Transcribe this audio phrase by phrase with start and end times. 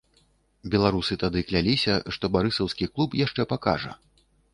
[0.75, 3.93] Беларусы тады кляліся, што барысаўскі клуб яшчэ пакажа.